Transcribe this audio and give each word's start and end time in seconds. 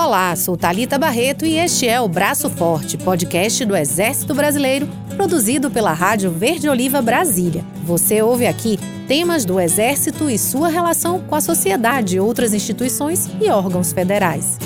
Olá, 0.00 0.36
sou 0.36 0.56
Talita 0.56 0.96
Barreto 0.96 1.44
e 1.44 1.56
este 1.58 1.88
é 1.88 2.00
o 2.00 2.06
Braço 2.06 2.48
Forte, 2.48 2.96
podcast 2.96 3.64
do 3.64 3.74
Exército 3.74 4.32
Brasileiro, 4.32 4.88
produzido 5.16 5.72
pela 5.72 5.92
Rádio 5.92 6.30
Verde 6.30 6.68
Oliva 6.68 7.02
Brasília. 7.02 7.64
Você 7.82 8.22
ouve 8.22 8.46
aqui 8.46 8.78
temas 9.08 9.44
do 9.44 9.58
Exército 9.58 10.30
e 10.30 10.38
sua 10.38 10.68
relação 10.68 11.18
com 11.22 11.34
a 11.34 11.40
sociedade, 11.40 12.20
outras 12.20 12.54
instituições 12.54 13.28
e 13.40 13.50
órgãos 13.50 13.92
federais. 13.92 14.56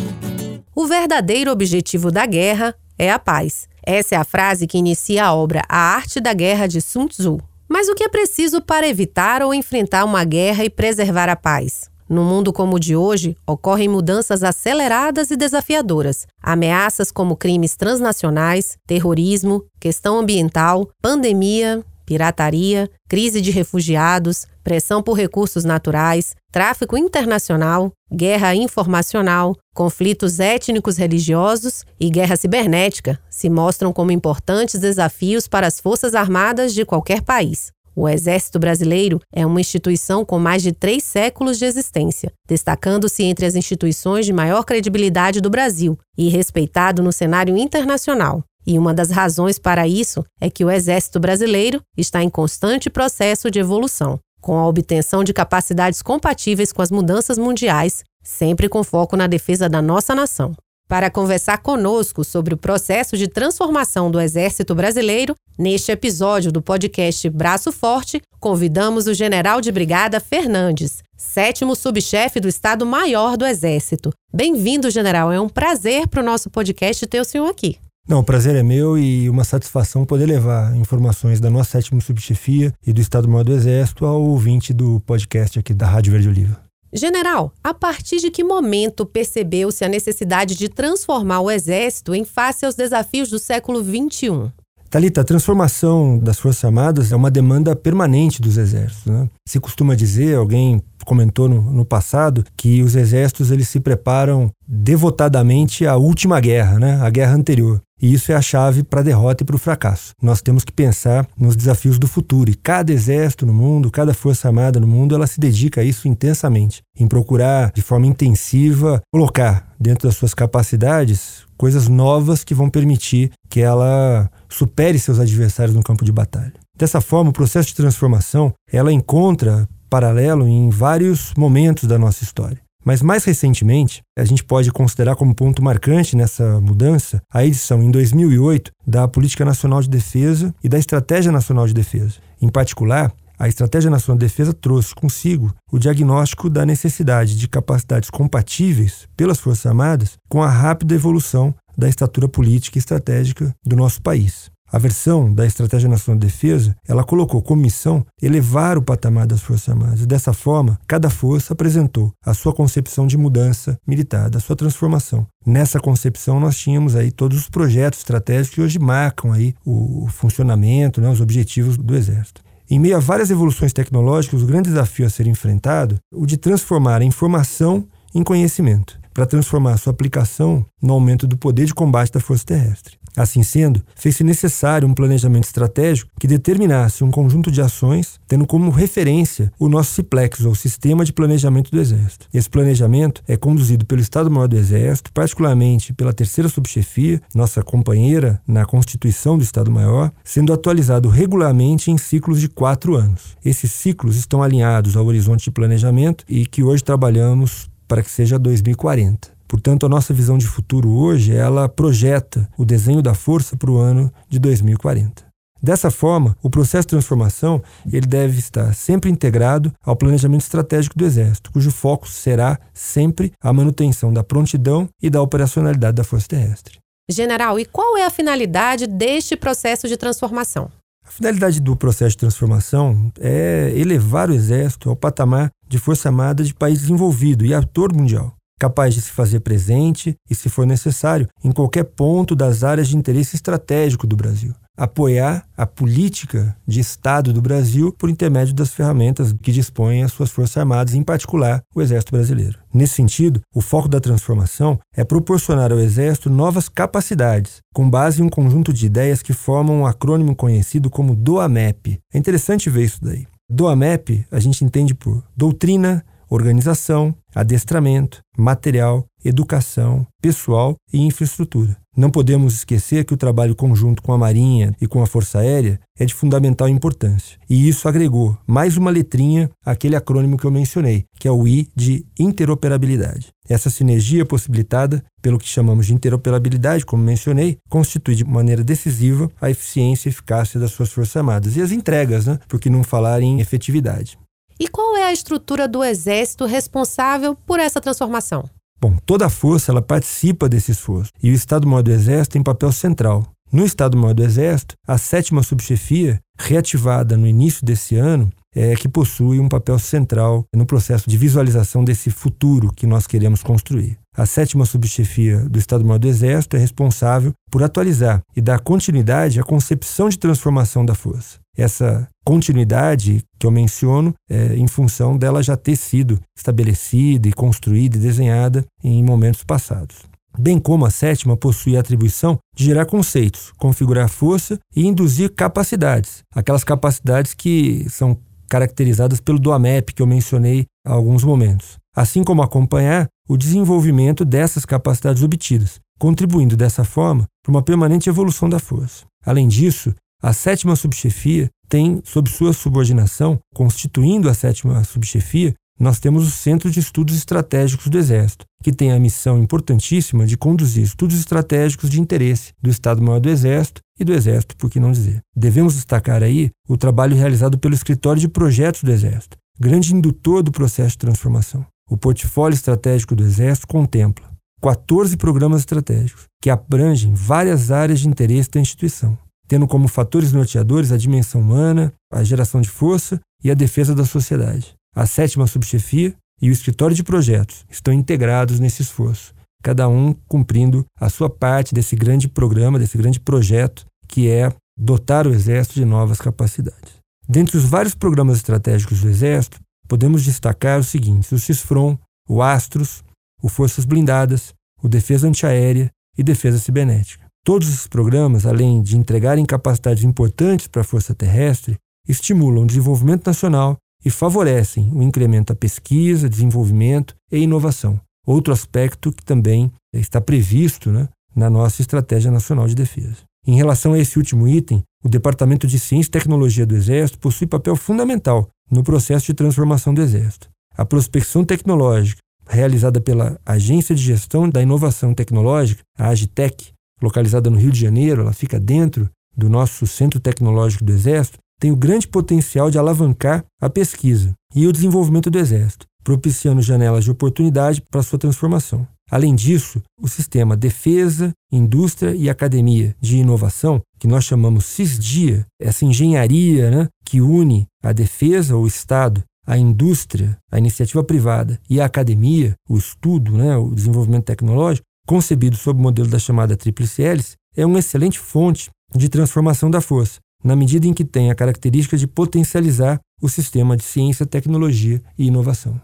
O 0.75 0.87
verdadeiro 0.87 1.51
objetivo 1.51 2.11
da 2.11 2.27
guerra 2.27 2.75
é 2.99 3.11
a 3.11 3.19
paz. 3.19 3.67
Essa 3.83 4.17
é 4.17 4.19
a 4.19 4.25
frase 4.25 4.67
que 4.67 4.77
inicia 4.77 5.25
a 5.25 5.35
obra 5.35 5.63
A 5.67 5.95
Arte 5.95 6.21
da 6.21 6.35
Guerra 6.35 6.67
de 6.67 6.83
Sun 6.83 7.07
Tzu. 7.07 7.41
Mas 7.67 7.89
o 7.89 7.95
que 7.95 8.05
é 8.05 8.09
preciso 8.11 8.61
para 8.61 8.87
evitar 8.87 9.41
ou 9.41 9.55
enfrentar 9.55 10.05
uma 10.05 10.25
guerra 10.25 10.63
e 10.63 10.69
preservar 10.69 11.31
a 11.31 11.37
paz? 11.37 11.91
No 12.13 12.23
mundo 12.25 12.53
como 12.53 12.77
o 12.77 12.79
de 12.79 12.95
hoje, 12.95 13.35
ocorrem 13.47 13.89
mudanças 13.89 14.43
aceleradas 14.43 15.31
e 15.31 15.37
desafiadoras. 15.37 16.27
Ameaças 16.43 17.11
como 17.11 17.35
crimes 17.35 17.75
transnacionais, 17.75 18.77
terrorismo, 18.87 19.65
questão 19.81 20.19
ambiental, 20.19 20.91
pandemia, 21.01 21.83
pirataria, 22.05 22.91
crise 23.09 23.41
de 23.41 23.51
refugiados, 23.51 24.47
pressão 24.63 25.03
por 25.03 25.15
recursos 25.15 25.65
naturais, 25.65 26.35
tráfico 26.53 26.99
internacional, 26.99 27.91
guerra 28.13 28.55
informacional, 28.55 29.57
conflitos 29.75 30.39
étnicos 30.39 30.99
religiosos 30.99 31.83
e 31.99 32.11
guerra 32.11 32.37
cibernética 32.37 33.19
se 33.31 33.49
mostram 33.49 33.91
como 33.91 34.13
importantes 34.13 34.79
desafios 34.79 35.49
para 35.49 35.67
as 35.67 35.81
Forças 35.81 36.15
Armadas 36.15 36.75
de 36.75 36.85
qualquer 36.85 37.23
país. 37.23 37.73
O 37.95 38.09
Exército 38.09 38.59
Brasileiro 38.59 39.21
é 39.31 39.45
uma 39.45 39.61
instituição 39.61 40.25
com 40.25 40.39
mais 40.39 40.63
de 40.63 40.73
três 40.73 41.05
séculos 41.05 41.59
de 41.59 41.67
existência, 41.67 42.33
destacando-se 42.49 43.23
entre 43.23 43.45
as 43.45 43.55
instituições 43.55 44.25
de 44.25 44.33
maior 44.33 44.65
credibilidade 44.65 45.41
do 45.41 45.51
Brasil 45.51 45.99
e 46.17 46.29
respeitado 46.29 47.03
no 47.03 47.13
cenário 47.13 47.57
internacional. 47.57 48.43
E 48.67 48.79
uma 48.79 48.95
das 48.95 49.11
razões 49.11 49.59
para 49.59 49.87
isso 49.87 50.25
é 50.41 50.49
que 50.49 50.65
o 50.65 50.71
Exército 50.71 51.21
Brasileiro 51.21 51.83
está 51.97 52.23
em 52.23 52.31
constante 52.31 52.89
processo 52.89 53.51
de 53.51 53.59
evolução, 53.59 54.19
com 54.41 54.57
a 54.59 54.67
obtenção 54.67 55.23
de 55.23 55.35
capacidades 55.35 56.01
compatíveis 56.01 56.73
com 56.73 56.81
as 56.81 56.91
mudanças 56.91 57.37
mundiais, 57.37 58.05
sempre 58.23 58.69
com 58.69 58.83
foco 58.83 59.17
na 59.17 59.27
defesa 59.27 59.69
da 59.69 59.83
nossa 59.83 60.15
nação. 60.15 60.55
Para 60.93 61.11
conversar 61.11 61.57
conosco 61.57 62.23
sobre 62.23 62.53
o 62.53 62.57
processo 62.59 63.17
de 63.17 63.27
transformação 63.27 64.11
do 64.11 64.21
Exército 64.21 64.75
Brasileiro, 64.75 65.35
neste 65.59 65.91
episódio 65.91 66.53
do 66.53 66.61
podcast 66.61 67.31
Braço 67.31 67.73
Forte, 67.73 68.21
convidamos 68.39 69.07
o 69.07 69.15
General 69.15 69.59
de 69.63 69.73
Brigada 69.73 70.21
Fernandes, 70.21 71.03
sétimo 71.17 71.75
subchefe 71.75 72.41
do 72.41 72.47
Estado-Maior 72.47 73.39
do 73.39 73.47
Exército. 73.47 74.13
Bem-vindo, 74.31 74.91
General. 74.91 75.33
É 75.33 75.41
um 75.41 75.49
prazer 75.49 76.07
para 76.09 76.21
o 76.21 76.27
nosso 76.27 76.51
podcast 76.51 77.07
ter 77.07 77.23
o 77.23 77.25
senhor 77.25 77.49
aqui. 77.49 77.79
Não, 78.07 78.19
o 78.19 78.25
prazer 78.25 78.55
é 78.55 78.63
meu 78.63 78.99
e 78.99 79.31
uma 79.31 79.45
satisfação 79.45 80.05
poder 80.05 80.27
levar 80.27 80.77
informações 80.77 81.41
da 81.41 81.49
nossa 81.49 81.71
sétima 81.71 82.03
subchefia 82.03 82.71
e 82.87 82.93
do 82.93 83.01
Estado-Maior 83.01 83.45
do 83.45 83.55
Exército 83.55 84.05
ao 84.05 84.21
ouvinte 84.21 84.75
do 84.75 85.01
podcast 85.07 85.59
aqui 85.59 85.73
da 85.73 85.87
Rádio 85.87 86.13
Verde 86.13 86.29
Oliva. 86.29 86.72
General, 86.95 87.51
a 87.65 87.73
partir 87.73 88.19
de 88.19 88.31
que 88.31 88.45
momento 88.45 89.07
percebeu-se 89.07 89.83
a 89.83 89.89
necessidade 89.89 90.55
de 90.55 90.69
transformar 90.69 91.41
o 91.41 91.51
Exército 91.51 92.15
em 92.15 92.23
face 92.23 92.67
aos 92.67 92.75
desafios 92.75 93.31
do 93.31 93.39
século 93.39 93.83
XXI? 93.83 94.53
Talita, 94.91 95.23
a 95.23 95.25
transformação 95.25 96.19
das 96.19 96.39
Forças 96.39 96.67
Armadas 96.67 97.13
é 97.13 97.17
uma 97.17 97.31
demanda 97.31 97.75
permanente 97.75 98.43
dos 98.43 98.59
exércitos. 98.59 99.07
Né? 99.07 99.27
Se 99.49 99.59
costuma 99.59 99.95
dizer, 99.95 100.37
alguém 100.37 100.83
comentou 101.07 101.49
no, 101.49 101.63
no, 101.63 101.83
passado, 101.83 102.45
que 102.55 102.83
os 102.83 102.95
exércitos 102.95 103.51
eles 103.51 103.71
se 103.71 103.81
preparam 103.81 104.51
devotadamente 104.69 105.87
à 105.87 105.97
última 105.97 106.39
guerra, 106.41 106.79
né? 106.79 107.01
a 107.01 107.09
guerra 107.09 107.35
anterior. 107.35 107.81
E 108.03 108.13
isso 108.13 108.33
é 108.33 108.35
a 108.35 108.43
chave 108.43 108.83
para 108.83 108.99
a 108.99 109.05
derrota 109.05 109.45
e 109.45 109.47
para 109.47 109.55
o 109.55 109.59
fracasso. 109.59 110.13
Nós 110.21 110.43
temos 110.43 110.65
que 110.65 110.73
pensar 110.73 111.25
nos 111.39 111.55
desafios 111.55 112.01
do 112.01 112.09
futuro. 112.09 112.51
E 112.51 112.55
cada 112.57 112.93
exército 112.93 113.47
no 113.47 113.55
mundo, 113.55 113.93
cada 113.93 114.13
força 114.13 114.49
armada 114.49 114.81
no 114.81 114.89
mundo, 114.89 115.15
ela 115.15 115.27
se 115.29 115.39
dedica 115.39 115.81
a 115.81 115.85
isso 115.85 116.09
intensamente, 116.09 116.83
em 116.99 117.07
procurar 117.07 117.71
de 117.73 117.81
forma 117.81 118.07
intensiva 118.07 119.01
colocar 119.13 119.73
dentro 119.79 120.09
das 120.09 120.17
suas 120.17 120.35
capacidades 120.35 121.47
coisas 121.57 121.87
novas 121.87 122.43
que 122.43 122.55
vão 122.55 122.69
permitir 122.69 123.31
que 123.49 123.61
ela 123.61 124.29
supere 124.49 124.99
seus 124.99 125.21
adversários 125.21 125.77
no 125.77 125.83
campo 125.83 126.05
de 126.05 126.11
batalha. 126.11 126.53
Dessa 126.77 127.01
forma, 127.01 127.31
o 127.31 127.33
processo 127.33 127.69
de 127.69 127.77
transformação, 127.77 128.53
ela 128.73 128.93
encontra 128.93 129.69
paralelo 129.89 130.49
em 130.49 130.71
vários 130.71 131.33
momentos 131.37 131.85
da 131.85 131.99
nossa 131.99 132.25
história. 132.25 132.59
Mas 132.85 133.01
mais 133.01 133.25
recentemente, 133.25 134.03
a 134.19 134.25
gente 134.25 134.43
pode 134.43 134.73
considerar 134.73 135.15
como 135.15 135.35
ponto 135.35 135.63
marcante 135.63 136.17
nessa 136.17 136.61
mudança 136.61 137.23
a 137.33 137.45
edição 137.45 137.83
em 137.83 137.91
2008 137.91 138.73
da 138.87 139.07
Política 139.07 139.45
Nacional 139.45 139.81
de 139.81 139.89
Defesa 139.89 140.55
e 140.63 140.69
da 140.69 140.79
Estratégia 140.79 141.31
Nacional 141.31 141.67
de 141.67 141.75
Defesa. 141.75 142.15
Em 142.41 142.49
particular, 142.49 143.13
a 143.39 143.49
Estratégia 143.49 143.91
Nacional 143.91 144.19
de 144.19 144.27
Defesa 144.27 144.53
trouxe 144.53 144.95
consigo 144.95 145.53
o 145.71 145.79
diagnóstico 145.79 146.49
da 146.49 146.67
necessidade 146.67 147.37
de 147.37 147.49
capacidades 147.49 148.11
compatíveis 148.11 149.09
pelas 149.17 149.41
Forças 149.41 149.67
Armadas 149.67 150.17
com 150.29 150.43
a 150.43 150.49
rápida 150.49 150.95
evolução 150.95 151.55
da 151.77 151.89
estatura 151.89 152.29
política 152.29 152.79
e 152.79 152.81
estratégica 152.81 153.55
do 153.65 153.75
nosso 153.75 154.03
país. 154.03 154.52
A 154.73 154.79
versão 154.79 155.31
da 155.31 155.45
Estratégia 155.45 155.87
Nacional 155.87 156.19
de 156.19 156.27
Defesa, 156.27 156.75
ela 156.89 157.05
colocou 157.05 157.43
como 157.43 157.61
missão 157.61 158.07
elevar 158.23 158.79
o 158.79 158.83
patamar 158.83 159.27
das 159.27 159.43
Forças 159.43 159.69
Armadas. 159.69 160.07
Dessa 160.07 160.33
forma, 160.33 160.81
cada 160.87 161.11
força 161.11 161.53
apresentou 161.53 162.11
a 162.25 162.33
sua 162.33 162.55
concepção 162.55 163.07
de 163.07 163.19
mudança 163.19 163.79
militar, 163.87 164.31
da 164.31 164.41
sua 164.41 164.57
transformação. 164.57 165.27
Nessa 165.45 165.79
concepção, 165.79 166.41
nós 166.41 166.57
tínhamos 166.57 166.97
aí 166.97 167.11
todos 167.11 167.37
os 167.37 167.51
projetos 167.51 167.99
estratégicos 167.99 168.55
que 168.55 168.63
hoje 168.63 168.79
marcam 168.79 169.31
aí 169.31 169.55
o 169.63 170.09
funcionamento, 170.09 171.03
né, 171.03 171.11
os 171.11 171.21
objetivos 171.21 171.77
do 171.77 171.95
Exército. 171.95 172.41
Em 172.71 172.79
meio 172.79 172.97
a 172.97 173.01
várias 173.01 173.31
evoluções 173.31 173.75
tecnológicas, 173.75 174.41
o 174.41 174.47
grande 174.47 174.71
desafio 174.71 175.05
a 175.05 175.11
ser 175.11 175.27
enfrentado 175.27 175.97
é 176.11 176.17
o 176.17 176.25
de 176.25 176.39
transformar 176.39 177.03
a 177.03 177.05
informação 177.05 177.87
em 178.15 178.23
conhecimento, 178.23 178.99
para 179.13 179.27
transformar 179.27 179.73
a 179.73 179.77
sua 179.77 179.93
aplicação 179.93 180.65
no 180.81 180.95
aumento 180.95 181.27
do 181.27 181.37
poder 181.37 181.67
de 181.67 181.75
combate 181.75 182.11
da 182.11 182.21
força 182.21 182.47
terrestre. 182.47 183.02
Assim 183.17 183.43
sendo, 183.43 183.83
fez-se 183.95 184.25
necessário 184.25 184.89
um 184.89 184.95
planejamento 184.95 185.45
estratégico 185.45 186.11
que 186.19 186.27
determinasse 186.27 187.05
um 187.05 187.11
conjunto 187.11 187.51
de 187.51 187.61
ações, 187.61 188.19
tendo 188.27 188.47
como 188.47 188.71
referência 188.71 189.53
o 189.59 189.69
nosso 189.69 189.93
CIPLEX, 189.93 190.45
ou 190.45 190.55
Sistema 190.55 191.05
de 191.05 191.13
Planejamento 191.13 191.71
do 191.71 191.81
Exército. 191.81 192.27
Esse 192.33 192.49
planejamento 192.49 193.23
é 193.29 193.37
conduzido 193.37 193.85
pelo 193.85 194.01
Estado-Maior 194.01 194.49
do 194.49 194.57
Exército, 194.57 195.13
particularmente 195.13 195.93
pela 195.93 196.13
terceira 196.13 196.49
subchefia, 196.49 197.21
nossa 197.35 197.63
companheira 197.63 198.41
na 198.47 198.65
Constituição 198.65 199.37
do 199.37 199.45
Estado-Maior, 199.45 200.11
sendo 200.25 200.53
atualizado 200.53 201.09
regularmente 201.09 201.91
em 201.91 201.99
ciclos 201.99 202.41
de 202.41 202.49
quatro 202.49 202.97
anos. 202.97 203.37
Esses 203.45 203.73
ciclos 203.73 204.17
estão 204.17 204.43
alinhados 204.43 204.97
ao 204.97 205.07
horizonte 205.07 205.45
de 205.45 205.51
planejamento 205.51 206.25
e 206.29 206.47
que 206.47 206.63
hoje 206.63 206.83
trabalhamos 206.83 207.71
para 207.87 208.03
que 208.03 208.11
seja 208.11 208.39
2040. 208.39 209.32
Portanto, 209.53 209.85
a 209.85 209.89
nossa 209.89 210.15
visão 210.15 210.39
de 210.39 210.47
futuro 210.47 210.89
hoje, 210.89 211.37
ela 211.37 211.69
projeta 211.69 212.49
o 212.57 212.65
desenho 212.65 213.03
da 213.03 213.13
força 213.13 213.55
para 213.55 213.71
o 213.71 213.77
ano 213.77 214.11
de 214.27 214.39
2040. 214.39 215.27
Dessa 215.63 215.91
forma, 215.91 216.35
o 216.43 216.49
processo 216.49 216.87
de 216.87 216.93
transformação 216.93 217.63
ele 217.93 218.07
deve 218.07 218.39
estar 218.39 218.75
sempre 218.75 219.11
integrado 219.11 219.71
ao 219.85 219.95
planejamento 219.95 220.41
estratégico 220.41 220.97
do 220.97 221.05
Exército, 221.05 221.53
cujo 221.53 221.71
foco 221.71 222.09
será 222.09 222.59
sempre 222.73 223.31
a 223.43 223.53
manutenção 223.53 224.11
da 224.11 224.25
prontidão 224.25 224.89
e 225.03 225.11
da 225.11 225.21
operacionalidade 225.21 225.97
da 225.97 226.03
Força 226.03 226.29
Terrestre. 226.29 226.79
General, 227.11 227.61
e 227.61 227.67
qual 227.67 227.99
é 227.99 228.07
a 228.07 228.11
finalidade 228.11 228.87
deste 228.87 229.37
processo 229.37 229.87
de 229.87 229.99
transformação? 229.99 230.71
A 231.07 231.11
finalidade 231.11 231.61
do 231.61 231.77
processo 231.77 232.13
de 232.13 232.17
transformação 232.17 233.13
é 233.21 233.71
elevar 233.77 234.31
o 234.31 234.35
Exército 234.35 234.89
ao 234.89 234.97
patamar 234.97 235.51
de 235.69 235.77
Força 235.77 236.09
Armada 236.09 236.43
de 236.43 236.55
país 236.55 236.81
desenvolvido 236.81 237.45
e 237.45 237.53
ator 237.53 237.95
mundial 237.95 238.35
capaz 238.63 238.95
de 238.95 239.01
se 239.01 239.11
fazer 239.11 239.41
presente 239.41 240.15
e, 240.31 240.37
se 240.37 240.49
for 240.49 240.65
necessário, 240.65 241.27
em 241.43 241.51
qualquer 241.51 241.83
ponto 241.83 242.37
das 242.37 242.63
áreas 242.63 242.87
de 242.87 242.97
interesse 242.97 243.35
estratégico 243.35 244.07
do 244.07 244.15
Brasil. 244.15 244.55
Apoiar 244.77 245.45
a 245.57 245.67
política 245.67 246.57
de 246.65 246.79
Estado 246.79 247.33
do 247.33 247.43
Brasil 247.43 247.93
por 247.99 248.09
intermédio 248.09 248.55
das 248.55 248.73
ferramentas 248.73 249.35
que 249.43 249.51
dispõem 249.51 250.05
as 250.05 250.13
suas 250.13 250.31
Forças 250.31 250.59
Armadas, 250.59 250.95
em 250.95 251.03
particular 251.03 251.61
o 251.75 251.83
Exército 251.83 252.13
Brasileiro. 252.13 252.57
Nesse 252.73 252.95
sentido, 252.95 253.41
o 253.53 253.61
foco 253.61 253.89
da 253.89 253.99
transformação 253.99 254.79
é 254.97 255.03
proporcionar 255.03 255.73
ao 255.73 255.81
Exército 255.81 256.31
novas 256.31 256.69
capacidades, 256.69 257.57
com 257.75 257.91
base 257.91 258.23
em 258.23 258.25
um 258.25 258.29
conjunto 258.29 258.73
de 258.73 258.87
ideias 258.87 259.23
que 259.23 259.33
formam 259.33 259.81
um 259.81 259.87
acrônimo 259.87 260.37
conhecido 260.37 260.89
como 260.89 261.17
DOAMEP. 261.17 261.99
É 262.15 262.17
interessante 262.17 262.71
ver 262.71 262.85
isso 262.85 263.01
daí. 263.03 263.27
DOAMEP 263.51 264.25
a 264.31 264.39
gente 264.39 264.65
entende 264.65 264.95
por 264.95 265.23
doutrina, 265.37 266.05
organização, 266.33 267.15
adestramento, 267.35 268.21
material, 268.37 269.05
educação, 269.25 270.07
pessoal 270.21 270.77
e 270.93 270.99
infraestrutura. 270.99 271.77
Não 271.95 272.11
podemos 272.11 272.55
esquecer 272.55 273.05
que 273.05 273.13
o 273.13 273.19
trabalho 273.19 273.55
conjunto 273.55 274.03
com 274.03 274.15
a 274.15 274.19
Marinha 274.19 274.75
e 274.81 274.87
com 274.87 275.03
a 275.03 275.07
Força 275.07 275.41
Aérea 275.41 275.79
é 275.99 276.07
de 276.07 276.15
fundamental 276.15 276.67
importância. 276.67 277.37
E 277.51 277.69
isso 277.69 277.87
agregou 277.87 278.37
mais 278.47 278.79
uma 278.79 278.91
letrinha 278.91 279.51
àquele 279.63 279.95
acrônimo 279.95 280.39
que 280.39 280.47
eu 280.47 280.51
mencionei, 280.51 281.05
que 281.21 281.29
é 281.29 281.31
o 281.31 281.47
I 281.47 281.69
de 281.77 282.07
interoperabilidade. 282.19 283.29
Essa 283.47 283.69
sinergia 283.69 284.25
possibilitada 284.25 285.05
pelo 285.21 285.39
que 285.39 285.47
chamamos 285.47 285.87
de 285.87 285.93
interoperabilidade, 285.93 286.87
como 286.87 287.05
mencionei, 287.05 287.59
constitui 287.69 288.15
de 288.15 288.25
maneira 288.25 288.65
decisiva 288.65 289.31
a 289.39 289.51
eficiência 289.51 290.09
e 290.09 290.13
eficácia 290.13 290.59
das 290.59 290.73
suas 290.73 290.91
Forças 290.91 291.17
Armadas 291.17 291.57
e 291.57 291.61
as 291.61 291.73
entregas, 291.73 292.25
né? 292.25 292.39
por 292.49 292.59
que 292.59 292.71
não 292.71 292.83
falar 292.83 293.21
em 293.21 293.39
efetividade. 293.39 294.17
E 294.63 294.69
qual 294.69 294.97
é 294.97 295.03
a 295.03 295.13
estrutura 295.13 295.67
do 295.67 295.83
Exército 295.83 296.47
responsável 296.47 297.35
por 297.35 297.59
essa 297.59 297.81
transformação? 297.81 298.49
Bom, 298.81 298.97
toda 299.05 299.27
a 299.27 299.29
força 299.29 299.73
ela 299.73 299.83
participa 299.83 300.49
desse 300.49 300.71
esforço 300.71 301.11
e 301.21 301.33
o 301.33 301.35
Estado-Maior 301.35 301.83
do 301.83 301.91
Exército 301.91 302.35
tem 302.35 302.45
papel 302.45 302.71
central. 302.71 303.27
No 303.53 303.65
Estado-Maior 303.65 304.15
do 304.15 304.23
Exército, 304.23 304.77
a 304.87 304.97
sétima 304.99 305.43
subchefia, 305.43 306.21
reativada 306.39 307.17
no 307.17 307.27
início 307.27 307.67
desse 307.67 307.97
ano, 307.97 308.31
é 308.55 308.77
que 308.77 308.89
possui 308.89 309.41
um 309.41 309.49
papel 309.49 309.81
central 309.81 310.45
no 310.55 310.65
processo 310.65 311.11
de 311.11 311.19
visualização 311.19 311.83
desse 311.83 312.09
futuro 312.09 312.73
que 312.73 312.87
nós 312.87 313.05
queremos 313.05 313.43
construir. 313.43 313.99
A 314.17 314.27
sétima 314.27 314.67
subchefia 314.67 315.39
do 315.49 315.59
Estado-Maior 315.59 315.99
do 315.99 316.09
Exército 316.09 316.57
é 316.57 316.59
responsável 316.59 317.33
por 317.51 317.63
atualizar 317.63 318.21
e 318.37 318.41
dar 318.41 318.61
continuidade 318.61 319.41
à 319.41 319.43
concepção 319.43 320.09
de 320.09 320.19
transformação 320.19 320.85
da 320.85 320.95
força 320.95 321.43
essa 321.57 322.09
continuidade 322.25 323.23
que 323.39 323.47
eu 323.47 323.51
menciono 323.51 324.15
é 324.29 324.57
em 324.57 324.67
função 324.67 325.17
dela 325.17 325.43
já 325.43 325.57
ter 325.57 325.77
sido 325.77 326.21
estabelecida 326.37 327.29
e 327.29 327.33
construída 327.33 327.97
e 327.97 328.01
desenhada 328.01 328.65
em 328.83 329.03
momentos 329.03 329.45
passados. 329.45 329.97
Bem 330.39 330.59
como 330.59 330.87
a 330.87 330.91
sétima 330.91 331.37
possui 331.37 331.77
a 331.77 331.81
atribuição 331.81 332.39
de 332.57 332.65
gerar 332.65 332.87
conceitos, 332.87 333.53
configurar 333.59 334.09
força 334.09 334.59
e 334.75 334.87
induzir 334.87 335.35
capacidades, 335.35 336.23
aquelas 336.35 336.65
capacidades 336.65 337.35
que 337.35 337.87
são 337.91 338.17
caracterizadas 338.49 339.21
pelo 339.21 339.39
DOAMEP 339.39 339.93
que 339.93 340.01
eu 340.01 340.07
mencionei 340.07 340.65
há 340.87 340.93
alguns 340.93 341.23
momentos, 341.23 341.77
assim 341.95 342.25
como 342.25 342.43
acompanhar 342.43 343.09
o 343.29 343.37
desenvolvimento 343.37 344.25
dessas 344.25 344.65
capacidades 344.65 345.23
obtidas, 345.23 345.81
contribuindo 345.99 346.57
dessa 346.57 346.85
forma 346.85 347.27
para 347.43 347.51
uma 347.51 347.63
permanente 347.63 348.09
evolução 348.09 348.49
da 348.49 348.59
força. 348.59 349.05
Além 349.25 349.49
disso, 349.49 349.95
a 350.23 350.33
sétima 350.33 350.77
subchefia 350.77 351.49
tem, 351.69 352.01
sob 352.05 352.31
sua 352.31 352.53
subordinação, 352.53 353.39
constituindo 353.55 354.29
a 354.29 354.35
sétima 354.35 354.85
subchefia, 354.85 355.55
nós 355.81 355.99
temos 355.99 356.27
o 356.27 356.31
Centro 356.31 356.71
de 356.71 356.79
Estudos 356.79 357.17
Estratégicos 357.17 357.89
do 357.89 357.99
Exército, 357.99 358.45
que 358.63 358.73
tem 358.73 358.93
a 358.93 359.01
missão 359.01 359.43
importantíssima 359.43 360.27
de 360.27 360.37
conduzir 360.37 360.85
estudos 360.85 361.19
estratégicos 361.19 361.91
de 361.91 362.01
interesse 362.01 362.53
do 362.63 362.71
Estado-Maior 362.71 363.19
do 363.19 363.29
Exército 363.29 363.81
e 363.99 364.05
do 364.05 364.13
Exército, 364.13 364.57
por 364.57 364.71
que 364.71 364.79
não 364.79 364.93
dizer. 364.93 365.21
Devemos 365.35 365.75
destacar 365.75 366.23
aí 366.23 366.51
o 366.69 366.77
trabalho 366.77 367.17
realizado 367.17 367.59
pelo 367.59 367.75
Escritório 367.75 368.21
de 368.21 368.29
Projetos 368.29 368.85
do 368.85 368.93
Exército, 368.93 369.37
grande 369.59 369.95
indutor 369.95 370.43
do 370.43 370.53
processo 370.53 370.91
de 370.91 370.99
transformação. 370.99 371.67
O 371.91 371.97
portfólio 371.97 372.55
estratégico 372.55 373.15
do 373.15 373.25
Exército 373.25 373.67
contempla 373.67 374.31
14 374.61 375.17
programas 375.17 375.61
estratégicos 375.61 376.25
que 376.41 376.51
abrangem 376.51 377.13
várias 377.15 377.71
áreas 377.71 378.01
de 378.01 378.09
interesse 378.09 378.51
da 378.51 378.61
instituição 378.61 379.19
tendo 379.53 379.69
como 379.69 379.87
fatores 379.87 380.33
norteadores 380.33 380.93
a 380.93 380.97
dimensão 380.97 381.39
humana, 381.39 381.93
a 382.11 382.25
geração 382.25 382.63
de 382.63 382.71
força 382.71 383.21
e 383.45 383.51
a 383.51 383.55
defesa 383.55 383.95
da 383.95 384.07
sociedade. 384.07 384.73
A 384.97 385.05
sétima 385.05 385.47
subchefia 385.47 386.15
e 386.41 386.49
o 386.49 386.53
escritório 386.53 386.97
de 386.97 387.03
projetos 387.03 387.67
estão 387.69 387.93
integrados 387.93 388.59
nesse 388.59 388.81
esforço, 388.81 389.35
cada 389.63 389.87
um 389.91 390.15
cumprindo 390.27 390.87
a 390.99 391.11
sua 391.11 391.29
parte 391.29 391.75
desse 391.75 391.95
grande 391.95 392.29
programa, 392.29 392.79
desse 392.79 392.97
grande 392.97 393.21
projeto 393.21 393.85
que 394.09 394.27
é 394.27 394.51
dotar 394.75 395.27
o 395.27 395.35
Exército 395.35 395.75
de 395.75 395.85
novas 395.85 396.19
capacidades. 396.19 396.95
Dentre 397.29 397.59
os 397.59 397.65
vários 397.65 397.95
programas 397.95 398.39
estratégicos 398.39 399.03
do 399.03 399.09
Exército, 399.11 399.61
podemos 399.89 400.25
destacar 400.25 400.79
os 400.79 400.89
seguintes: 400.89 401.33
o 401.33 401.39
CISFRON, 401.39 401.99
o 402.29 402.43
Astros, 402.43 403.05
o 403.43 403.49
Forças 403.49 403.85
Blindadas, 403.85 404.55
o 404.83 404.89
Defesa 404.89 405.29
Antiaérea 405.29 405.91
e 406.17 406.23
Defesa 406.23 406.59
Cibernética. 406.59 407.27
Todos 407.45 407.69
os 407.69 407.87
programas, 407.89 408.47
além 408.47 408.83
de 408.83 408.97
entregarem 408.97 409.45
capacidades 409.45 410.05
importantes 410.05 410.69
para 410.69 410.83
a 410.83 410.85
força 410.85 411.15
terrestre, 411.15 411.77
estimulam 412.09 412.63
o 412.63 412.67
desenvolvimento 412.67 413.27
nacional 413.27 413.77
e 414.05 414.11
favorecem 414.11 414.91
o 414.93 415.03
incremento 415.03 415.53
da 415.53 415.59
pesquisa, 415.59 416.29
desenvolvimento 416.29 417.15
e 417.31 417.39
inovação. 417.39 418.01
Outro 418.27 418.53
aspecto 418.53 419.13
que 419.13 419.25
também 419.25 419.73
está 419.93 420.21
previsto 420.21 420.91
né, 420.91 421.09
na 421.35 421.51
nossa 421.51 421.83
Estratégia 421.83 422.31
Nacional 422.31 422.69
de 422.69 422.75
Defesa. 422.75 423.19
Em 423.45 423.57
relação 423.57 423.93
a 423.93 423.99
esse 423.99 424.19
último 424.19 424.47
item, 424.47 424.83
o 425.05 425.09
Departamento 425.09 425.67
de 425.67 425.79
Ciência 425.79 426.09
e 426.09 426.13
Tecnologia 426.13 426.65
do 426.65 426.77
Exército 426.77 427.19
possui 427.19 427.47
papel 427.47 427.75
fundamental 427.77 428.49
no 428.71 428.83
processo 428.83 429.27
de 429.27 429.35
transformação 429.35 429.93
do 429.93 430.01
Exército. 430.01 430.49
A 430.77 430.85
prospecção 430.85 431.45
tecnológica, 431.45 432.21
realizada 432.49 433.01
pela 433.01 433.39
Agência 433.45 433.95
de 433.95 434.03
Gestão 434.03 434.49
da 434.49 434.63
Inovação 434.63 435.13
Tecnológica, 435.13 435.83
a 435.99 436.09
Agitec, 436.09 436.73
localizada 437.03 437.51
no 437.51 437.59
Rio 437.59 437.71
de 437.71 437.81
Janeiro, 437.81 438.23
ela 438.23 438.33
fica 438.33 438.59
dentro 438.59 439.09
do 439.37 439.49
nosso 439.49 439.87
Centro 439.87 440.21
Tecnológico 440.21 440.85
do 440.85 440.93
Exército, 440.93 441.39
tem 441.59 441.71
o 441.71 441.77
grande 441.77 442.09
potencial 442.09 442.71
de 442.71 442.79
alavancar 442.79 443.45
a 443.61 443.71
pesquisa 443.71 444.35
e 444.55 444.67
o 444.67 444.73
desenvolvimento 444.73 445.31
do 445.31 445.39
Exército, 445.39 445.87
propiciando 446.03 446.63
janelas 446.63 447.05
de 447.05 447.11
oportunidade 447.11 447.83
para 447.91 448.03
sua 448.03 448.19
transformação. 448.19 448.87
Além 449.13 449.35
disso, 449.35 449.83
o 450.01 450.09
sistema 450.09 450.57
Defesa, 450.57 451.35
Indústria 451.53 452.15
e 452.15 452.31
Academia 452.31 452.97
de 452.99 453.19
Inovação, 453.19 453.83
que 453.99 454.09
nós 454.09 454.25
chamamos 454.25 454.65
CISDIA, 454.65 455.45
essa 455.61 455.85
engenharia 455.85 456.71
né, 456.71 456.89
que 457.05 457.21
une 457.21 457.67
a 457.83 457.93
defesa, 457.93 458.57
o 458.57 458.67
Estado, 458.67 459.23
a 459.47 459.59
indústria, 459.59 460.39
a 460.51 460.57
iniciativa 460.57 461.05
privada 461.05 461.61
e 461.69 461.79
a 461.79 461.85
academia, 461.85 462.55
o 462.67 462.79
estudo, 462.79 463.37
né, 463.37 463.55
o 463.55 463.75
desenvolvimento 463.75 464.25
tecnológico, 464.25 464.87
concebido 465.07 465.57
sob 465.57 465.79
o 465.79 465.83
modelo 465.83 466.09
da 466.09 466.19
chamada 466.19 466.57
tríplice 466.57 467.03
hélice, 467.03 467.35
é 467.55 467.67
uma 467.67 467.81
excelente 467.81 468.19
fonte 468.19 468.71
de 468.97 469.11
transformação 469.11 469.71
da 469.71 469.83
força, 469.83 470.21
na 470.43 470.57
medida 470.57 470.87
em 470.87 470.95
que 470.95 471.05
tem 471.05 471.31
a 471.31 471.35
característica 471.35 471.99
de 471.99 472.07
potencializar 472.07 472.99
o 473.21 473.29
sistema 473.29 473.77
de 473.77 473.85
ciência, 473.85 474.25
tecnologia 474.25 475.03
e 475.19 475.27
inovação. 475.27 475.79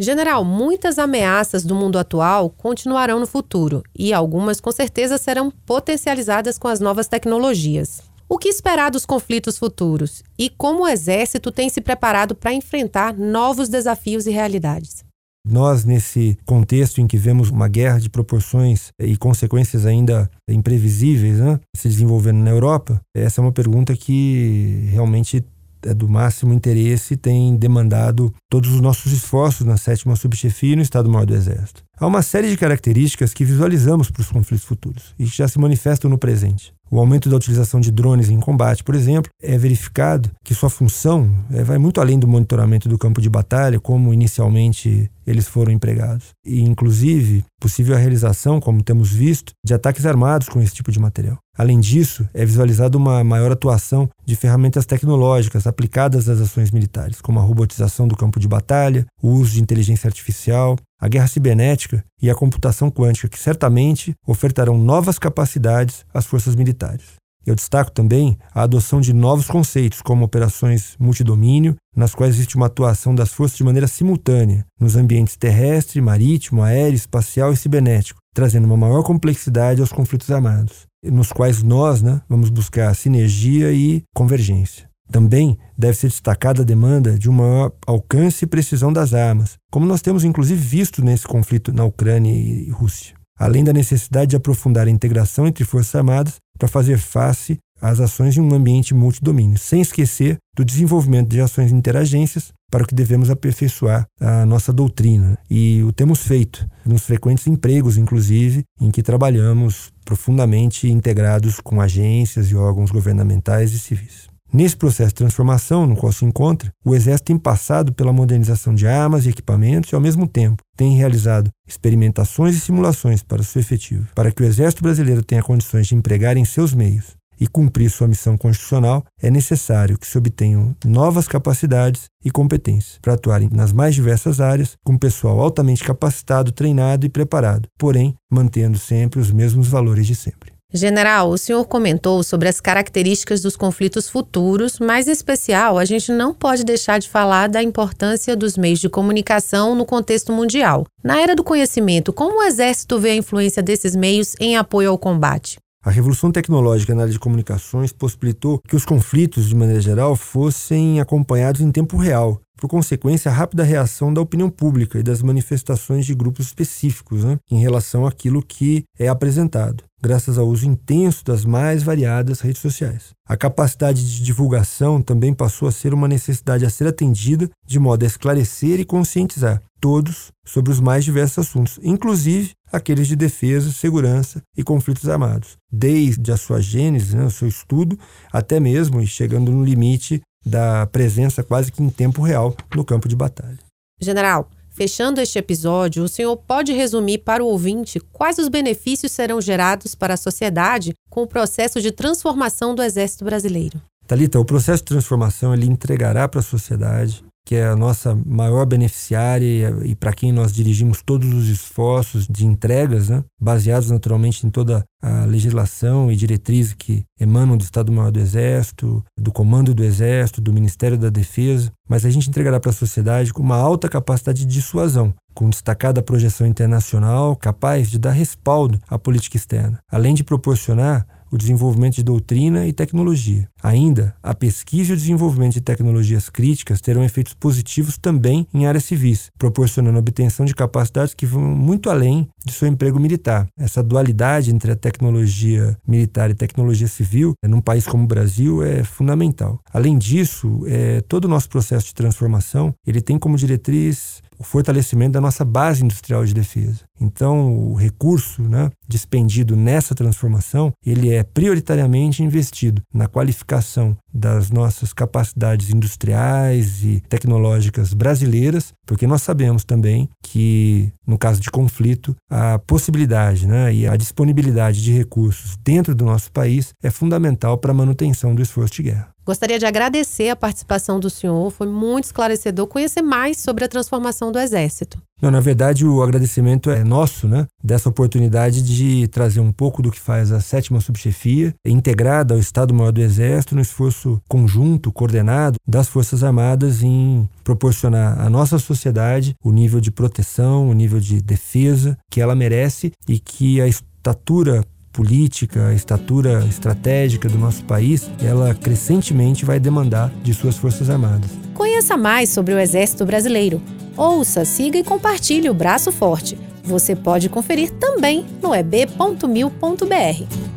General, 0.00 0.44
muitas 0.44 0.96
ameaças 0.96 1.64
do 1.64 1.74
mundo 1.74 1.98
atual 1.98 2.50
continuarão 2.50 3.18
no 3.18 3.26
futuro 3.26 3.82
e 3.98 4.14
algumas 4.14 4.60
com 4.60 4.70
certeza 4.70 5.18
serão 5.18 5.50
potencializadas 5.50 6.56
com 6.56 6.68
as 6.68 6.78
novas 6.78 7.08
tecnologias. 7.08 8.00
O 8.28 8.38
que 8.38 8.48
esperar 8.48 8.92
dos 8.92 9.04
conflitos 9.04 9.58
futuros 9.58 10.22
e 10.38 10.48
como 10.50 10.84
o 10.84 10.88
Exército 10.88 11.50
tem 11.50 11.68
se 11.68 11.80
preparado 11.80 12.36
para 12.36 12.52
enfrentar 12.52 13.12
novos 13.12 13.68
desafios 13.68 14.26
e 14.28 14.30
realidades? 14.30 15.04
Nós, 15.44 15.84
nesse 15.84 16.38
contexto 16.46 17.00
em 17.00 17.06
que 17.06 17.16
vemos 17.16 17.48
uma 17.48 17.66
guerra 17.66 17.98
de 17.98 18.10
proporções 18.10 18.90
e 19.00 19.16
consequências 19.16 19.86
ainda 19.86 20.30
imprevisíveis 20.48 21.38
né, 21.38 21.58
se 21.74 21.88
desenvolvendo 21.88 22.38
na 22.38 22.50
Europa, 22.50 23.00
essa 23.16 23.40
é 23.40 23.42
uma 23.42 23.52
pergunta 23.52 23.96
que 23.96 24.88
realmente 24.92 25.42
é 25.88 25.94
do 25.94 26.08
máximo 26.08 26.52
interesse 26.52 27.14
e 27.14 27.16
tem 27.16 27.56
demandado 27.56 28.32
todos 28.50 28.72
os 28.72 28.80
nossos 28.80 29.12
esforços 29.12 29.66
na 29.66 29.76
sétima 29.76 30.16
subchefia 30.16 30.74
e 30.74 30.76
no 30.76 30.82
Estado-Maior 30.82 31.26
do 31.26 31.34
Exército. 31.34 31.82
Há 31.98 32.06
uma 32.06 32.22
série 32.22 32.50
de 32.50 32.56
características 32.56 33.32
que 33.32 33.44
visualizamos 33.44 34.10
para 34.10 34.20
os 34.20 34.30
conflitos 34.30 34.64
futuros 34.64 35.14
e 35.18 35.24
que 35.24 35.36
já 35.36 35.48
se 35.48 35.58
manifestam 35.58 36.10
no 36.10 36.18
presente. 36.18 36.72
O 36.90 36.98
aumento 36.98 37.28
da 37.28 37.36
utilização 37.36 37.80
de 37.80 37.90
drones 37.90 38.30
em 38.30 38.40
combate, 38.40 38.82
por 38.82 38.94
exemplo, 38.94 39.30
é 39.42 39.58
verificado 39.58 40.30
que 40.42 40.54
sua 40.54 40.70
função 40.70 41.30
é, 41.52 41.62
vai 41.62 41.76
muito 41.76 42.00
além 42.00 42.18
do 42.18 42.26
monitoramento 42.26 42.88
do 42.88 42.96
campo 42.96 43.20
de 43.20 43.28
batalha, 43.28 43.78
como 43.78 44.14
inicialmente 44.14 45.10
eles 45.26 45.46
foram 45.46 45.70
empregados. 45.70 46.28
E, 46.46 46.62
inclusive, 46.62 47.44
possível 47.60 47.94
a 47.94 47.98
realização, 47.98 48.58
como 48.58 48.82
temos 48.82 49.10
visto, 49.10 49.52
de 49.62 49.74
ataques 49.74 50.06
armados 50.06 50.48
com 50.48 50.60
esse 50.62 50.74
tipo 50.74 50.90
de 50.90 50.98
material. 50.98 51.36
Além 51.58 51.78
disso, 51.78 52.26
é 52.32 52.44
visualizada 52.44 52.96
uma 52.96 53.22
maior 53.22 53.52
atuação 53.52 54.08
de 54.24 54.36
ferramentas 54.36 54.86
tecnológicas 54.86 55.66
aplicadas 55.66 56.28
às 56.28 56.40
ações 56.40 56.70
militares, 56.70 57.20
como 57.20 57.38
a 57.38 57.42
robotização 57.42 58.08
do 58.08 58.16
campo 58.16 58.40
de 58.40 58.48
batalha, 58.48 59.04
o 59.22 59.28
uso 59.30 59.54
de 59.54 59.60
inteligência 59.60 60.06
artificial, 60.08 60.78
a 61.00 61.08
guerra 61.08 61.28
cibernética 61.28 62.04
e 62.20 62.28
a 62.28 62.34
computação 62.34 62.90
quântica, 62.90 63.28
que 63.28 63.38
certamente 63.38 64.14
ofertarão 64.26 64.76
novas 64.76 65.18
capacidades 65.18 66.04
às 66.12 66.26
forças 66.26 66.54
militares. 66.54 67.18
Eu 67.46 67.54
destaco 67.54 67.90
também 67.90 68.36
a 68.52 68.62
adoção 68.62 69.00
de 69.00 69.12
novos 69.14 69.46
conceitos, 69.46 70.02
como 70.02 70.24
operações 70.24 70.96
multidomínio, 70.98 71.76
nas 71.96 72.14
quais 72.14 72.34
existe 72.34 72.56
uma 72.56 72.66
atuação 72.66 73.14
das 73.14 73.32
forças 73.32 73.56
de 73.56 73.64
maneira 73.64 73.88
simultânea, 73.88 74.66
nos 74.78 74.96
ambientes 74.96 75.34
terrestre, 75.34 76.00
marítimo, 76.00 76.62
aéreo, 76.62 76.96
espacial 76.96 77.52
e 77.52 77.56
cibernético, 77.56 78.20
trazendo 78.34 78.66
uma 78.66 78.76
maior 78.76 79.02
complexidade 79.02 79.80
aos 79.80 79.92
conflitos 79.92 80.30
armados, 80.30 80.86
nos 81.02 81.32
quais 81.32 81.62
nós 81.62 82.02
né, 82.02 82.20
vamos 82.28 82.50
buscar 82.50 82.94
sinergia 82.94 83.72
e 83.72 84.02
convergência. 84.14 84.87
Também 85.10 85.58
deve 85.76 85.96
ser 85.96 86.08
destacada 86.08 86.62
a 86.62 86.64
demanda 86.64 87.18
de 87.18 87.30
um 87.30 87.32
maior 87.32 87.72
alcance 87.86 88.44
e 88.44 88.48
precisão 88.48 88.92
das 88.92 89.14
armas, 89.14 89.56
como 89.70 89.86
nós 89.86 90.02
temos 90.02 90.24
inclusive 90.24 90.60
visto 90.60 91.02
nesse 91.02 91.26
conflito 91.26 91.72
na 91.72 91.84
Ucrânia 91.84 92.32
e 92.32 92.70
Rússia. 92.70 93.14
Além 93.38 93.62
da 93.62 93.72
necessidade 93.72 94.30
de 94.30 94.36
aprofundar 94.36 94.86
a 94.86 94.90
integração 94.90 95.46
entre 95.46 95.64
Forças 95.64 95.94
Armadas 95.94 96.34
para 96.58 96.68
fazer 96.68 96.98
face 96.98 97.58
às 97.80 98.00
ações 98.00 98.36
em 98.36 98.40
um 98.40 98.52
ambiente 98.52 98.92
multidomínio, 98.92 99.56
sem 99.56 99.80
esquecer 99.80 100.36
do 100.56 100.64
desenvolvimento 100.64 101.28
de 101.28 101.40
ações 101.40 101.70
interagências 101.70 102.52
para 102.70 102.82
o 102.82 102.86
que 102.86 102.94
devemos 102.94 103.30
aperfeiçoar 103.30 104.04
a 104.20 104.44
nossa 104.44 104.72
doutrina. 104.72 105.38
E 105.48 105.82
o 105.84 105.92
temos 105.92 106.20
feito, 106.20 106.66
nos 106.84 107.02
frequentes 107.02 107.46
empregos, 107.46 107.96
inclusive, 107.96 108.64
em 108.80 108.90
que 108.90 109.02
trabalhamos 109.02 109.92
profundamente 110.04 110.90
integrados 110.90 111.60
com 111.60 111.80
agências 111.80 112.50
e 112.50 112.56
órgãos 112.56 112.90
governamentais 112.90 113.72
e 113.72 113.78
civis. 113.78 114.28
Nesse 114.52 114.76
processo 114.76 115.10
de 115.10 115.16
transformação 115.16 115.86
no 115.86 115.94
qual 115.94 116.10
se 116.10 116.24
encontra, 116.24 116.72
o 116.82 116.94
Exército 116.94 117.26
tem 117.26 117.38
passado 117.38 117.92
pela 117.92 118.12
modernização 118.14 118.74
de 118.74 118.86
armas 118.86 119.26
e 119.26 119.28
equipamentos 119.28 119.92
e, 119.92 119.94
ao 119.94 120.00
mesmo 120.00 120.26
tempo, 120.26 120.62
tem 120.74 120.96
realizado 120.96 121.50
experimentações 121.66 122.56
e 122.56 122.60
simulações 122.60 123.22
para 123.22 123.42
seu 123.42 123.60
efetivo, 123.60 124.08
para 124.14 124.32
que 124.32 124.42
o 124.42 124.46
Exército 124.46 124.82
brasileiro 124.82 125.22
tenha 125.22 125.42
condições 125.42 125.86
de 125.86 125.94
empregar 125.94 126.38
em 126.38 126.46
seus 126.46 126.72
meios 126.72 127.18
e 127.40 127.46
cumprir 127.46 127.90
sua 127.90 128.08
missão 128.08 128.36
constitucional, 128.36 129.04
é 129.22 129.30
necessário 129.30 129.98
que 129.98 130.06
se 130.06 130.18
obtenham 130.18 130.74
novas 130.84 131.28
capacidades 131.28 132.06
e 132.24 132.30
competências 132.30 132.98
para 133.00 133.14
atuarem 133.14 133.48
nas 133.52 133.72
mais 133.72 133.94
diversas 133.94 134.40
áreas, 134.40 134.76
com 134.84 134.98
pessoal 134.98 135.40
altamente 135.40 135.84
capacitado, 135.84 136.50
treinado 136.52 137.06
e 137.06 137.08
preparado, 137.08 137.68
porém 137.78 138.14
mantendo 138.30 138.78
sempre 138.78 139.20
os 139.20 139.30
mesmos 139.30 139.68
valores 139.68 140.06
de 140.06 140.14
sempre. 140.14 140.57
General, 140.72 141.30
o 141.30 141.38
senhor 141.38 141.64
comentou 141.64 142.22
sobre 142.22 142.46
as 142.46 142.60
características 142.60 143.40
dos 143.40 143.56
conflitos 143.56 144.06
futuros, 144.06 144.78
mas 144.78 145.08
em 145.08 145.12
especial 145.12 145.78
a 145.78 145.84
gente 145.86 146.12
não 146.12 146.34
pode 146.34 146.62
deixar 146.62 146.98
de 146.98 147.08
falar 147.08 147.48
da 147.48 147.62
importância 147.62 148.36
dos 148.36 148.58
meios 148.58 148.78
de 148.78 148.86
comunicação 148.86 149.74
no 149.74 149.86
contexto 149.86 150.30
mundial. 150.30 150.84
Na 151.02 151.22
era 151.22 151.34
do 151.34 151.42
conhecimento, 151.42 152.12
como 152.12 152.40
o 152.40 152.42
Exército 152.42 152.98
vê 152.98 153.12
a 153.12 153.16
influência 153.16 153.62
desses 153.62 153.96
meios 153.96 154.36
em 154.38 154.58
apoio 154.58 154.90
ao 154.90 154.98
combate? 154.98 155.56
A 155.82 155.90
revolução 155.90 156.30
tecnológica 156.30 156.94
na 156.94 157.02
área 157.02 157.12
de 157.12 157.18
comunicações 157.18 157.90
possibilitou 157.90 158.60
que 158.68 158.76
os 158.76 158.84
conflitos, 158.84 159.48
de 159.48 159.54
maneira 159.54 159.80
geral, 159.80 160.16
fossem 160.16 161.00
acompanhados 161.00 161.62
em 161.62 161.72
tempo 161.72 161.96
real, 161.96 162.38
por 162.58 162.68
consequência, 162.68 163.30
a 163.30 163.34
rápida 163.34 163.62
reação 163.62 164.12
da 164.12 164.20
opinião 164.20 164.50
pública 164.50 164.98
e 164.98 165.02
das 165.02 165.22
manifestações 165.22 166.04
de 166.04 166.12
grupos 166.12 166.46
específicos 166.46 167.24
né, 167.24 167.38
em 167.48 167.60
relação 167.60 168.04
àquilo 168.04 168.42
que 168.42 168.84
é 168.98 169.06
apresentado, 169.06 169.84
graças 170.02 170.36
ao 170.36 170.48
uso 170.48 170.66
intenso 170.66 171.24
das 171.24 171.44
mais 171.44 171.84
variadas 171.84 172.40
redes 172.40 172.60
sociais. 172.60 173.10
A 173.26 173.36
capacidade 173.36 174.04
de 174.04 174.24
divulgação 174.24 175.00
também 175.00 175.32
passou 175.32 175.68
a 175.68 175.72
ser 175.72 175.94
uma 175.94 176.08
necessidade 176.08 176.66
a 176.66 176.70
ser 176.70 176.88
atendida 176.88 177.48
de 177.64 177.78
modo 177.78 178.02
a 178.02 178.06
esclarecer 178.06 178.80
e 178.80 178.84
conscientizar 178.84 179.62
todos 179.80 180.32
sobre 180.44 180.72
os 180.72 180.80
mais 180.80 181.04
diversos 181.04 181.46
assuntos, 181.46 181.78
inclusive 181.80 182.50
aqueles 182.72 183.06
de 183.06 183.14
defesa, 183.14 183.70
segurança 183.70 184.42
e 184.56 184.64
conflitos 184.64 185.08
armados, 185.08 185.56
desde 185.70 186.32
a 186.32 186.36
sua 186.36 186.60
gênese, 186.60 187.16
né, 187.16 187.24
o 187.24 187.30
seu 187.30 187.46
estudo, 187.46 187.96
até 188.32 188.58
mesmo 188.58 189.00
e 189.00 189.06
chegando 189.06 189.52
no 189.52 189.64
limite 189.64 190.20
da 190.48 190.86
presença 190.86 191.42
quase 191.42 191.70
que 191.70 191.82
em 191.82 191.90
tempo 191.90 192.22
real 192.22 192.56
no 192.74 192.84
campo 192.84 193.08
de 193.08 193.14
batalha. 193.14 193.58
General, 194.00 194.48
fechando 194.70 195.20
este 195.20 195.38
episódio, 195.38 196.02
o 196.02 196.08
senhor 196.08 196.36
pode 196.36 196.72
resumir 196.72 197.18
para 197.18 197.44
o 197.44 197.46
ouvinte 197.46 198.00
quais 198.12 198.38
os 198.38 198.48
benefícios 198.48 199.12
serão 199.12 199.40
gerados 199.40 199.94
para 199.94 200.14
a 200.14 200.16
sociedade 200.16 200.94
com 201.10 201.22
o 201.22 201.26
processo 201.26 201.80
de 201.80 201.92
transformação 201.92 202.74
do 202.74 202.82
Exército 202.82 203.24
Brasileiro? 203.24 203.80
Talita, 204.06 204.40
o 204.40 204.44
processo 204.44 204.82
de 204.82 204.88
transformação 204.88 205.52
ele 205.52 205.66
entregará 205.66 206.26
para 206.26 206.40
a 206.40 206.42
sociedade 206.42 207.22
que 207.48 207.54
é 207.54 207.66
a 207.66 207.74
nossa 207.74 208.14
maior 208.26 208.66
beneficiária 208.66 209.74
e 209.82 209.94
para 209.94 210.12
quem 210.12 210.30
nós 210.30 210.52
dirigimos 210.52 211.00
todos 211.00 211.32
os 211.32 211.48
esforços 211.48 212.26
de 212.28 212.44
entregas, 212.44 213.08
né, 213.08 213.24
baseados 213.40 213.90
naturalmente 213.90 214.46
em 214.46 214.50
toda 214.50 214.84
a 215.02 215.24
legislação 215.24 216.12
e 216.12 216.16
diretrizes 216.16 216.74
que 216.74 217.04
emanam 217.18 217.56
do 217.56 217.64
Estado-Maior 217.64 218.10
do 218.10 218.20
Exército, 218.20 219.02
do 219.18 219.32
Comando 219.32 219.72
do 219.72 219.82
Exército, 219.82 220.42
do 220.42 220.52
Ministério 220.52 220.98
da 220.98 221.08
Defesa, 221.08 221.72
mas 221.88 222.04
a 222.04 222.10
gente 222.10 222.28
entregará 222.28 222.60
para 222.60 222.68
a 222.68 222.74
sociedade 222.74 223.32
com 223.32 223.42
uma 223.42 223.56
alta 223.56 223.88
capacidade 223.88 224.44
de 224.44 224.52
dissuasão, 224.52 225.14
com 225.32 225.48
destacada 225.48 226.02
projeção 226.02 226.46
internacional 226.46 227.34
capaz 227.34 227.88
de 227.88 227.98
dar 227.98 228.10
respaldo 228.10 228.78
à 228.90 228.98
política 228.98 229.38
externa, 229.38 229.78
além 229.90 230.12
de 230.12 230.22
proporcionar 230.22 231.06
o 231.30 231.36
desenvolvimento 231.36 231.96
de 231.96 232.02
doutrina 232.02 232.66
e 232.66 232.72
tecnologia. 232.72 233.48
Ainda, 233.62 234.14
a 234.22 234.34
pesquisa 234.34 234.90
e 234.90 234.94
o 234.94 234.96
desenvolvimento 234.96 235.54
de 235.54 235.60
tecnologias 235.60 236.28
críticas 236.28 236.80
terão 236.80 237.02
efeitos 237.02 237.34
positivos 237.34 237.98
também 237.98 238.46
em 238.52 238.66
áreas 238.66 238.84
civis, 238.84 239.30
proporcionando 239.38 239.96
a 239.96 240.00
obtenção 240.00 240.46
de 240.46 240.54
capacidades 240.54 241.14
que 241.14 241.26
vão 241.26 241.42
muito 241.42 241.90
além 241.90 242.28
de 242.44 242.52
seu 242.52 242.68
emprego 242.68 242.98
militar. 242.98 243.46
Essa 243.58 243.82
dualidade 243.82 244.54
entre 244.54 244.72
a 244.72 244.76
tecnologia 244.76 245.76
militar 245.86 246.30
e 246.30 246.34
tecnologia 246.34 246.88
civil, 246.88 247.34
num 247.44 247.60
país 247.60 247.86
como 247.86 248.04
o 248.04 248.06
Brasil, 248.06 248.62
é 248.62 248.84
fundamental. 248.84 249.60
Além 249.72 249.98
disso, 249.98 250.62
é, 250.66 251.00
todo 251.02 251.24
o 251.24 251.28
nosso 251.28 251.48
processo 251.48 251.86
de 251.86 251.94
transformação 251.94 252.74
ele 252.86 253.00
tem 253.00 253.18
como 253.18 253.36
diretriz 253.36 254.22
o 254.38 254.44
fortalecimento 254.44 255.12
da 255.12 255.20
nossa 255.20 255.44
base 255.44 255.84
industrial 255.84 256.24
de 256.24 256.32
defesa. 256.32 256.80
Então, 257.00 257.56
o 257.56 257.74
recurso 257.74 258.42
né, 258.42 258.70
dispendido 258.86 259.56
nessa 259.56 259.94
transformação, 259.94 260.72
ele 260.84 261.12
é 261.12 261.22
prioritariamente 261.22 262.22
investido 262.22 262.82
na 262.92 263.06
qualificação 263.06 263.96
das 264.12 264.50
nossas 264.50 264.92
capacidades 264.92 265.70
industriais 265.70 266.84
e 266.84 267.00
tecnológicas 267.08 267.92
brasileiras, 267.92 268.72
porque 268.88 269.06
nós 269.06 269.20
sabemos 269.20 269.64
também 269.64 270.08
que, 270.22 270.90
no 271.06 271.18
caso 271.18 271.42
de 271.42 271.50
conflito, 271.50 272.16
a 272.30 272.58
possibilidade 272.58 273.46
né, 273.46 273.72
e 273.72 273.86
a 273.86 273.94
disponibilidade 273.96 274.82
de 274.82 274.92
recursos 274.92 275.58
dentro 275.58 275.94
do 275.94 276.06
nosso 276.06 276.32
país 276.32 276.72
é 276.82 276.90
fundamental 276.90 277.58
para 277.58 277.70
a 277.70 277.74
manutenção 277.74 278.34
do 278.34 278.40
esforço 278.40 278.76
de 278.76 278.84
guerra. 278.84 279.10
Gostaria 279.26 279.58
de 279.58 279.66
agradecer 279.66 280.30
a 280.30 280.36
participação 280.36 280.98
do 280.98 281.10
senhor, 281.10 281.50
foi 281.50 281.66
muito 281.66 282.04
esclarecedor 282.04 282.66
conhecer 282.66 283.02
mais 283.02 283.36
sobre 283.36 283.62
a 283.62 283.68
transformação 283.68 284.32
do 284.32 284.38
Exército. 284.38 284.98
Não, 285.20 285.30
na 285.30 285.40
verdade, 285.40 285.84
o 285.84 286.02
agradecimento 286.02 286.70
é 286.70 286.84
nosso, 286.84 287.26
né? 287.26 287.46
Dessa 287.62 287.88
oportunidade 287.88 288.62
de 288.62 289.08
trazer 289.08 289.40
um 289.40 289.50
pouco 289.50 289.82
do 289.82 289.90
que 289.90 290.00
faz 290.00 290.30
a 290.30 290.40
sétima 290.40 290.80
subchefia, 290.80 291.54
integrada 291.66 292.34
ao 292.34 292.40
Estado-Maior 292.40 292.92
do 292.92 293.00
Exército, 293.00 293.54
no 293.54 293.60
esforço 293.60 294.20
conjunto, 294.28 294.92
coordenado 294.92 295.56
das 295.66 295.88
Forças 295.88 296.22
Armadas 296.22 296.82
em 296.82 297.28
proporcionar 297.42 298.20
à 298.20 298.30
nossa 298.30 298.58
sociedade 298.58 299.34
o 299.42 299.50
nível 299.50 299.80
de 299.80 299.90
proteção, 299.90 300.68
o 300.68 300.72
nível 300.72 301.00
de 301.00 301.20
defesa 301.20 301.98
que 302.10 302.20
ela 302.20 302.34
merece 302.34 302.92
e 303.08 303.18
que 303.18 303.60
a 303.60 303.66
estatura 303.66 304.62
política, 304.92 305.68
a 305.68 305.74
estatura 305.74 306.44
estratégica 306.46 307.28
do 307.28 307.38
nosso 307.38 307.64
país, 307.64 308.10
ela 308.20 308.54
crescentemente 308.54 309.44
vai 309.44 309.60
demandar 309.60 310.12
de 310.22 310.34
suas 310.34 310.56
Forças 310.56 310.90
Armadas. 310.90 311.30
Conheça 311.54 311.96
mais 311.96 312.30
sobre 312.30 312.54
o 312.54 312.58
Exército 312.58 313.04
Brasileiro. 313.04 313.60
Ouça, 313.98 314.44
siga 314.44 314.78
e 314.78 314.84
compartilhe 314.84 315.50
o 315.50 315.54
Braço 315.54 315.90
Forte. 315.90 316.38
Você 316.62 316.94
pode 316.94 317.28
conferir 317.28 317.72
também 317.72 318.24
no 318.40 318.54
eb.mil.br. 318.54 320.47